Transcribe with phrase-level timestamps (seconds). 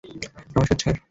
[0.53, 0.95] নমস্কার, স্যার!